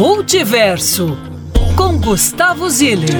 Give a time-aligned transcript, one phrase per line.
[0.00, 1.18] Multiverso
[1.76, 3.10] com Gustavo Ziller.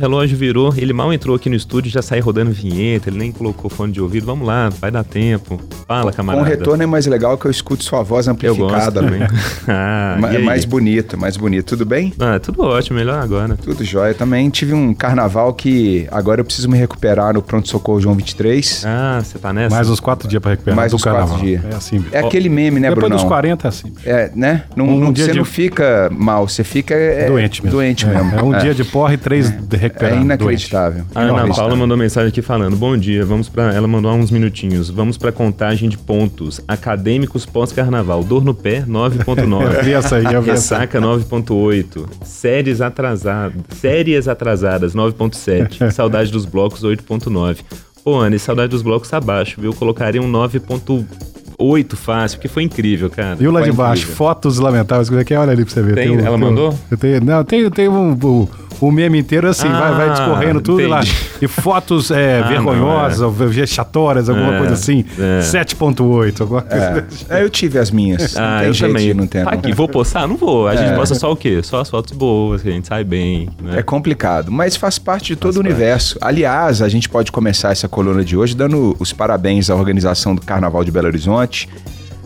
[0.00, 3.70] Relógio virou, ele mal entrou aqui no estúdio, já saiu rodando vinheta, ele nem colocou
[3.70, 4.24] fone de ouvido.
[4.26, 5.60] Vamos lá, vai dar tempo.
[5.86, 6.44] Fala, camarada.
[6.44, 9.00] Com o retorno é mais legal que eu escuto sua voz amplificada.
[9.00, 9.28] Eu gosto, né?
[9.68, 11.66] ah, é mais bonito, mais bonito.
[11.66, 12.12] Tudo bem?
[12.18, 13.56] Ah, tudo ótimo, melhor agora.
[13.56, 14.14] Tudo jóia.
[14.14, 18.84] Também tive um carnaval que agora eu preciso me recuperar no pronto-socorro João 23.
[18.86, 19.74] Ah, você tá nessa?
[19.74, 21.28] Mais uns quatro dias pra recuperar Mais do uns carnaval.
[21.28, 21.62] quatro dias.
[21.70, 22.04] É assim.
[22.12, 23.16] É aquele meme, né, Depois Bruno?
[23.16, 23.92] dos 40 é assim.
[24.04, 24.64] É, né?
[24.74, 27.76] Não, Um dia você de- não fica mal, você fica é, doente mesmo.
[27.76, 28.38] Doente é, mesmo.
[28.38, 29.50] É um dia de porra e três
[29.90, 30.22] de É recuperado.
[30.24, 31.04] inacreditável.
[31.14, 31.54] A Ana.
[31.54, 33.74] Paula mandou mensagem aqui falando: Bom dia, vamos para.
[33.74, 34.88] Ela mandou há uns minutinhos.
[34.90, 36.60] Vamos para contagem de pontos.
[36.66, 38.22] Acadêmicos pós-carnaval.
[38.24, 39.82] Dor no pé, Eu 9,9.
[39.84, 40.78] vi essa aí, eu vi essa.
[40.78, 42.06] Ressaca 9.8.
[42.24, 43.60] Séries atrasadas.
[43.70, 45.90] Séries atrasadas 9.7.
[45.90, 47.58] Saudade dos blocos 8.9.
[48.02, 49.70] Pô, Anne, saudade dos blocos abaixo, viu?
[49.72, 53.36] Eu colocaria um 9.8 fácil, porque foi incrível, cara.
[53.38, 54.16] E o lá Foi de baixo, incrível.
[54.16, 55.08] fotos lamentáveis.
[55.08, 55.38] Como é que é?
[55.38, 55.94] Olha ali pra você ver.
[55.94, 56.10] Tem?
[56.10, 56.74] um- Ela um- mandou?
[56.90, 58.48] eu tenho- não, tem, tem um, o,
[58.80, 61.00] o meme inteiro assim, vai, vai Ah, discorrendo tudo lá.
[61.00, 61.16] entendi.
[61.42, 65.04] E fotos é, Ah, vergonhosas, ou vexatórias, alguma É, coisa assim.
[65.18, 65.40] é.
[65.40, 67.06] 7.8, alguma coisa.
[67.28, 68.34] É, eu tive as minhas.
[68.34, 69.14] não Ah, tem eu jeito também.
[69.14, 69.44] não ter.
[69.44, 69.52] não.
[69.52, 70.26] Aqui, vou postar?
[70.26, 70.68] Não vou.
[70.68, 71.60] A gente posta só o quê?
[71.62, 73.48] Só as fotos boas, que a gente sai bem.
[73.62, 73.78] Né?
[73.78, 76.18] É complicado, mas faz parte de todo o universo.
[76.20, 80.40] Aliás, a gente pode começar essa coluna de hoje dando os parabéns à organização do
[80.42, 81.68] Carnaval de Belo Horizonte,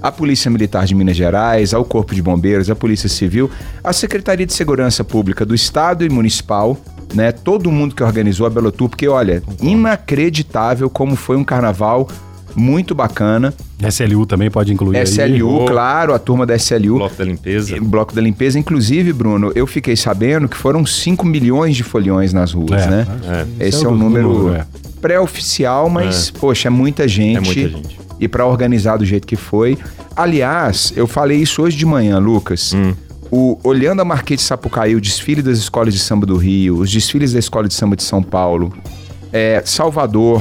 [0.04, 3.50] à Polícia Militar de Minas Gerais, ao Corpo de Bombeiros, à Polícia Civil,
[3.82, 6.76] à Secretaria de Segurança Pública do Estado e Municipal,
[7.14, 7.32] né?
[7.32, 12.06] Todo mundo que organizou a Belo Tour, porque olha, inacreditável como foi um carnaval
[12.54, 13.52] muito bacana.
[13.88, 15.04] SLU também pode incluir aí.
[15.04, 16.96] SLU, claro, a turma da SLU.
[16.96, 17.76] Bloco da limpeza.
[17.80, 18.58] Bloco da limpeza.
[18.58, 23.06] Inclusive, Bruno, eu fiquei sabendo que foram 5 milhões de foliões nas ruas, É, né?
[23.58, 24.66] É, Esse é é um o número número, é.
[25.00, 27.36] pré-oficial, mas, poxa, é muita gente.
[27.36, 27.98] é muita gente.
[28.20, 29.76] E para organizar do jeito que foi.
[30.16, 32.72] Aliás, eu falei isso hoje de manhã, Lucas.
[32.72, 32.94] Hum.
[33.30, 36.90] O, olhando a Marquês de Sapucaí, o desfile das escolas de samba do Rio, os
[36.90, 38.72] desfiles da Escola de Samba de São Paulo,
[39.32, 40.40] é, Salvador,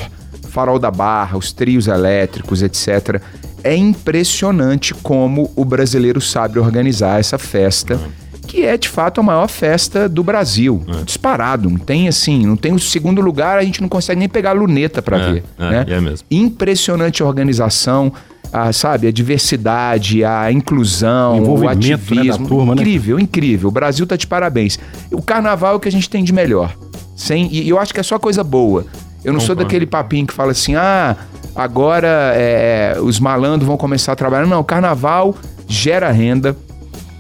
[0.53, 3.19] Farol da Barra, os trios elétricos, etc.
[3.63, 7.99] É impressionante como o brasileiro sabe organizar essa festa,
[8.47, 10.83] que é de fato a maior festa do Brasil.
[11.05, 11.69] Disparado.
[11.69, 14.53] Não tem assim, não tem o segundo lugar, a gente não consegue nem pegar a
[14.53, 15.43] luneta para É, ver.
[15.57, 15.85] é, né?
[15.87, 16.27] é mesmo.
[16.29, 18.13] Impressionante a organização.
[18.51, 22.37] A, sabe, a diversidade, a inclusão, o né, ativismo.
[22.37, 22.81] da turma, né?
[22.83, 23.69] incrível, incrível.
[23.69, 24.77] O Brasil tá de parabéns.
[25.11, 26.75] O carnaval é o que a gente tem de melhor.
[27.15, 28.85] Sem, e eu acho que é só coisa boa.
[29.23, 29.63] Eu não sou Concordo.
[29.63, 31.16] daquele papinho que fala assim, ah,
[31.56, 34.45] agora é, os malandros vão começar a trabalhar.
[34.45, 35.35] Não, o carnaval
[35.67, 36.56] gera renda,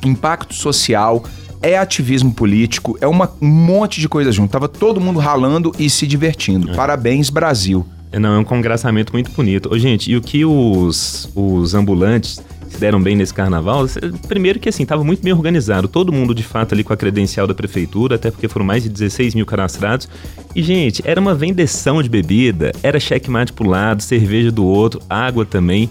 [0.03, 1.23] impacto social,
[1.61, 4.51] é ativismo político, é uma, um monte de coisa junto.
[4.51, 6.75] Tava todo mundo ralando e se divertindo.
[6.75, 7.85] Parabéns, Brasil.
[8.11, 9.73] É, Não, é um congraçamento muito bonito.
[9.73, 13.85] Ô, gente, e o que os, os ambulantes se deram bem nesse carnaval?
[14.27, 15.87] Primeiro que, assim, tava muito bem organizado.
[15.87, 18.89] Todo mundo, de fato, ali com a credencial da prefeitura, até porque foram mais de
[18.89, 20.07] 16 mil cadastrados.
[20.55, 25.45] E, gente, era uma vendeção de bebida, era checkmate pro lado, cerveja do outro, água
[25.45, 25.89] também.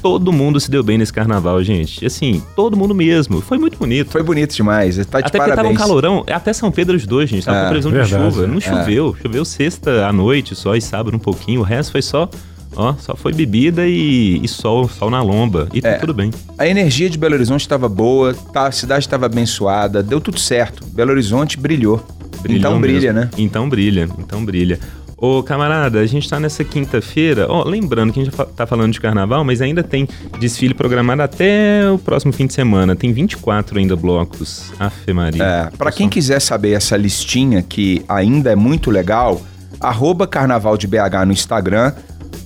[0.00, 2.06] Todo mundo se deu bem nesse carnaval, gente.
[2.06, 3.40] Assim, todo mundo mesmo.
[3.40, 4.12] Foi muito bonito.
[4.12, 4.94] Foi bonito demais.
[5.06, 5.78] Tá de Até porque tava um parabéns.
[5.78, 7.44] calorão, até São Pedro os dois, gente.
[7.44, 8.14] Tava É, com previsão verdade.
[8.14, 8.46] de chuva.
[8.46, 9.16] Não choveu.
[9.20, 11.60] Choveu sexta à noite só e sábado um pouquinho.
[11.60, 12.30] O resto foi só,
[12.74, 15.68] ó, só foi bebida e, e sol, sol na lomba.
[15.72, 15.94] E tá É.
[15.94, 16.30] tudo bem.
[16.56, 20.84] A energia de Belo Horizonte estava boa, tá, a cidade estava abençoada, deu tudo certo.
[20.86, 22.04] Belo Horizonte brilhou.
[22.42, 23.20] Brilhou então brilha, mesmo.
[23.26, 23.30] né?
[23.36, 24.78] Então brilha, então brilha.
[25.20, 28.92] Ô, camarada, a gente tá nessa quinta-feira, ó, lembrando que a gente fa- tá falando
[28.92, 30.06] de carnaval, mas ainda tem
[30.38, 32.94] desfile programado até o próximo fim de semana.
[32.94, 34.72] Tem 24 ainda blocos.
[34.78, 35.42] Afe Maria.
[35.42, 39.42] É, para quem quiser saber essa listinha que ainda é muito legal,
[39.80, 41.92] arroba Carnaval de BH no Instagram,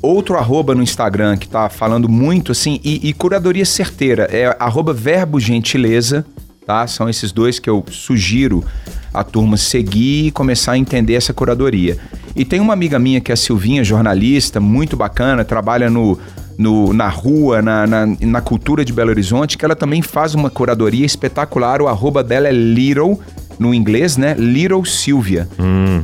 [0.03, 4.93] outro arroba no Instagram que tá falando muito assim, e, e curadoria certeira, é arroba
[4.93, 6.27] Verbo Gentileza,
[6.67, 6.87] tá?
[6.87, 8.65] São esses dois que eu sugiro
[9.15, 11.97] a turma seguir e começar a entender essa curadoria.
[12.35, 16.19] E tem uma amiga minha que é a Silvinha, jornalista, muito bacana, trabalha no,
[16.57, 20.49] no- na rua, na, na, na cultura de Belo Horizonte, que ela também faz uma
[20.49, 21.83] curadoria espetacular.
[21.83, 23.21] O arroba dela é Little,
[23.59, 24.35] no inglês, né?
[24.39, 25.49] Little Silvia.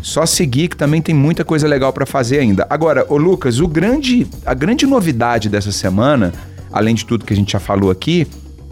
[0.03, 2.67] Só seguir que também tem muita coisa legal pra fazer ainda.
[2.71, 6.33] Agora, ô Lucas, o grande, a grande novidade dessa semana,
[6.73, 8.27] além de tudo que a gente já falou aqui,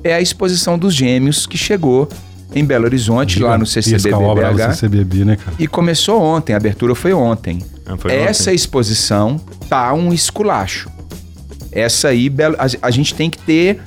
[0.04, 2.08] é a exposição dos gêmeos que chegou
[2.54, 4.72] em Belo Horizonte, lá no CCBB BH.
[4.74, 5.56] CCBB, né, cara?
[5.58, 7.58] E começou ontem, a abertura foi ontem.
[7.84, 8.54] Ah, foi Essa ontem?
[8.54, 10.88] exposição tá um esculacho.
[11.72, 12.32] Essa aí,
[12.80, 13.80] a gente tem que ter.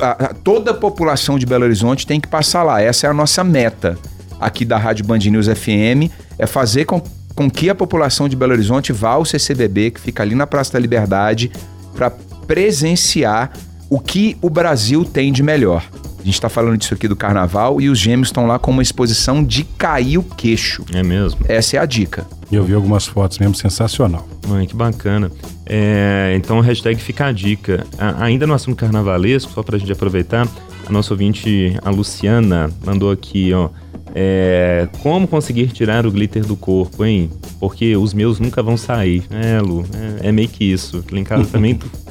[0.00, 2.80] A- a- toda a população de Belo Horizonte tem que passar lá.
[2.80, 3.98] Essa é a nossa meta
[4.40, 7.02] aqui da Rádio Band News FM: é fazer com,
[7.34, 10.72] com que a população de Belo Horizonte vá ao CCBB, que fica ali na Praça
[10.72, 11.50] da Liberdade,
[11.94, 12.10] para
[12.46, 13.50] presenciar
[13.90, 15.84] o que o Brasil tem de melhor.
[16.22, 18.80] A gente está falando disso aqui do carnaval e os gêmeos estão lá com uma
[18.80, 20.84] exposição de cair o queixo.
[20.94, 21.40] É mesmo?
[21.48, 22.24] Essa é a dica.
[22.50, 24.28] Eu vi algumas fotos mesmo, sensacional.
[24.46, 25.32] Mãe, que bacana.
[25.66, 27.84] É, então, hashtag fica a dica.
[27.98, 30.46] A, ainda no assunto carnavalesco, só pra gente aproveitar,
[30.86, 33.70] a nossa ouvinte, a Luciana, mandou aqui, ó.
[34.14, 37.30] É, como conseguir tirar o glitter do corpo, hein?
[37.58, 39.24] Porque os meus nunca vão sair.
[39.30, 39.84] É, Lu,
[40.22, 41.02] é, é meio que isso.
[41.10, 41.80] Lá em casa também,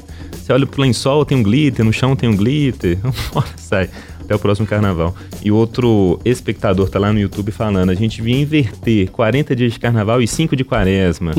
[0.51, 2.98] você olha pro lençol, tem um glitter, no chão tem um glitter.
[3.13, 3.89] Fora, sai.
[4.31, 5.13] Até o próximo carnaval.
[5.44, 9.80] E outro espectador tá lá no YouTube falando: a gente devia inverter 40 dias de
[9.80, 11.33] carnaval e 5 de quaresma.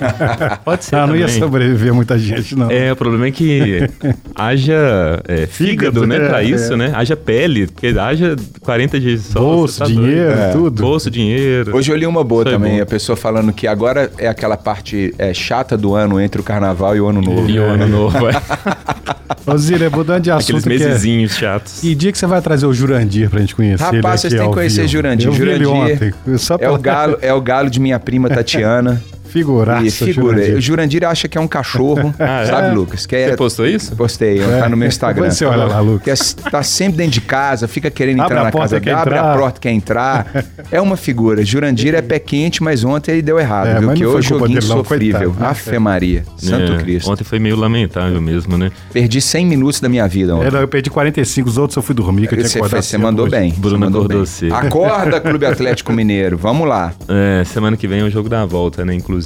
[0.62, 0.96] Pode ser.
[0.96, 2.70] Ah, não ia sobreviver muita gente, não.
[2.70, 3.88] É, o problema é que
[4.36, 6.76] haja é, fígado, Fígado, né, é, pra isso, é.
[6.76, 6.92] né?
[6.94, 9.42] Haja pele, porque haja 40 dias de sol.
[9.56, 10.50] Bolso, tá dinheiro, É.
[10.52, 10.82] tudo.
[10.82, 11.74] Bolso, dinheiro.
[11.74, 12.82] Hoje eu li uma boa Foi também, bom.
[12.82, 16.94] a pessoa falando que agora é aquela parte é, chata do ano entre o carnaval
[16.94, 17.48] e o ano novo.
[17.48, 18.28] E o ano novo.
[18.28, 18.32] é.
[19.46, 20.86] Ô, Zira, mudando de Aqueles assunto que é...
[20.88, 21.80] mesezinhos chatos.
[21.80, 24.40] Que dia que você vai trazer o Jurandir pra gente conhecer ele Rapaz, vocês aqui
[24.42, 24.88] têm que conhecer?
[24.88, 25.26] Jurandir.
[25.28, 26.38] Eu vi ele Jurandir ontem.
[26.38, 29.02] Só É pra- o galo, é o galo de minha prima Tatiana.
[29.40, 30.36] Figuraça, e figura.
[30.36, 30.56] Jurandir.
[30.56, 32.46] O Jurandir acha que é um cachorro, Ah, é?
[32.46, 33.06] sabe, Lucas?
[33.06, 33.94] Que é, Você postou isso?
[33.96, 35.30] Postei, tá no meu Instagram.
[35.30, 36.32] Você olha lá, Lucas.
[36.34, 38.96] Que é- tá sempre dentro de casa, fica querendo entrar a na porta, casa dele,
[38.96, 40.26] abre a porta, quer entrar.
[40.70, 41.44] É uma figura.
[41.44, 43.92] Jurandir é pé quente, mas ontem ele deu errado, É, viu?
[43.92, 45.30] Que hoje culpa joguinho dele não, sofrível.
[45.30, 45.46] coitado.
[45.50, 47.08] Afe Maria, Santo É, Cristo.
[47.10, 48.70] Ontem foi meio lamentável mesmo, né?
[48.92, 50.48] Perdi 100 minutos da minha vida ontem.
[50.48, 52.82] É, não, eu perdi 45, os outros eu fui dormir, que eu tinha Você, acordado
[52.82, 53.30] você mandou hoje.
[53.36, 53.52] bem.
[53.56, 54.54] Bruno você mandou acordou cedo.
[54.54, 56.36] Acorda, Clube Atlético Mineiro.
[56.36, 56.92] Vamos lá.
[57.08, 59.25] É, semana que vem é o jogo da volta, né, inclusive.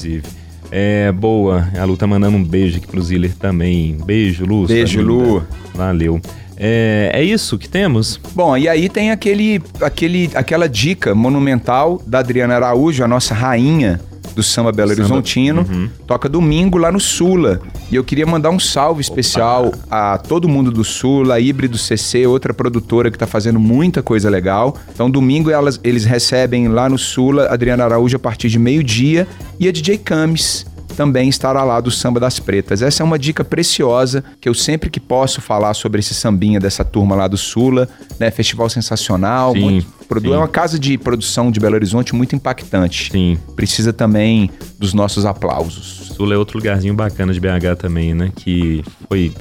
[0.71, 1.69] É, boa.
[1.79, 3.97] A Lu tá mandando um beijo aqui pro Ziller também.
[4.05, 4.67] Beijo, Lu.
[4.67, 5.01] Beijo.
[5.01, 5.43] Lu.
[5.75, 6.21] Valeu.
[6.57, 8.21] É, é isso que temos?
[8.35, 13.99] Bom, e aí tem aquele, aquele, aquela dica monumental da Adriana Araújo, a nossa rainha
[14.35, 14.91] do samba Belo.
[14.91, 15.67] Horizontino.
[15.69, 15.89] Uhum.
[16.07, 17.61] Toca domingo lá no Sula.
[17.91, 22.27] E eu queria mandar um salve especial a todo mundo do Sula, a Híbrido CC,
[22.27, 24.77] outra produtora que tá fazendo muita coisa legal.
[24.93, 29.27] Então, domingo elas, eles recebem lá no Sula Adriana Araújo a partir de meio-dia
[29.59, 32.83] e a DJ Camis também estará lá do Samba das Pretas.
[32.83, 36.85] Essa é uma dica preciosa que eu sempre que posso falar sobre esse sambinha dessa
[36.85, 37.89] turma lá do Sula,
[38.19, 38.31] né?
[38.31, 43.11] Festival sensacional, Sim, muito, produ- é uma casa de produção de Belo Horizonte muito impactante.
[43.11, 43.39] Sim.
[43.57, 46.13] Precisa também dos nossos aplausos.
[46.15, 48.31] Sula é outro lugarzinho bacana de BH também, né?
[48.37, 49.33] Que foi.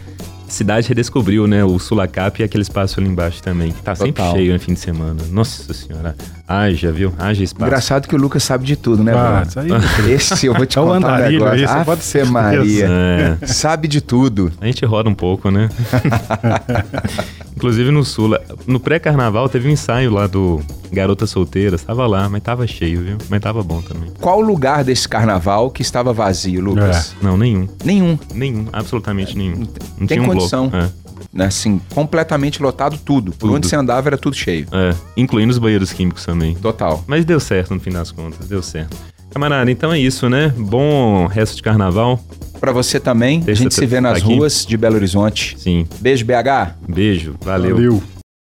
[0.49, 1.63] A cidade redescobriu, né?
[1.63, 4.33] O Sulacap e aquele espaço ali embaixo também, que tá sempre Total.
[4.33, 5.21] cheio no fim de semana.
[5.29, 6.15] Nossa senhora.
[6.47, 7.13] Haja, viu?
[7.19, 7.65] Haja espaço.
[7.67, 9.47] Engraçado que o Lucas sabe de tudo, né, Ah, Bruno?
[9.47, 9.69] isso aí.
[10.11, 11.67] Esse eu vou te É contar um negócio.
[11.67, 12.87] você pode ter Maria.
[12.89, 13.45] É.
[13.45, 14.51] Sabe de tudo.
[14.59, 15.69] A gente roda um pouco, né?
[17.59, 18.41] Inclusive no Sula.
[18.65, 20.61] No pré-carnaval teve um ensaio lá do
[20.93, 21.83] Garotas Solteiras.
[21.83, 23.17] Tava lá, mas tava cheio, viu?
[23.29, 24.09] Mas tava bom também.
[24.21, 27.13] Qual o lugar desse carnaval que estava vazio, Lucas?
[27.21, 27.67] Não, nenhum.
[27.83, 28.17] Nenhum.
[28.33, 28.67] Nenhum.
[28.71, 29.67] Absolutamente nenhum.
[29.99, 30.69] Não tem um condição.
[30.69, 30.85] bloco.
[30.85, 30.89] É.
[31.33, 31.47] Né?
[31.47, 33.33] Assim, completamente lotado tudo.
[33.33, 33.55] Por Tudo.
[33.55, 34.65] onde você andava era tudo cheio.
[34.71, 36.55] É, incluindo os banheiros químicos também.
[36.55, 37.03] Total.
[37.05, 38.95] Mas deu certo no fim das contas, deu certo.
[39.31, 40.53] Camarada, então é isso, né?
[40.57, 42.19] Bom resto de carnaval.
[42.59, 43.41] Pra você também.
[43.41, 44.35] A Terça gente se vê nas aqui.
[44.35, 45.55] ruas de Belo Horizonte.
[45.57, 45.87] Sim.
[45.99, 46.75] Beijo, BH.
[46.87, 47.75] Beijo, valeu.
[47.75, 48.18] Valeu.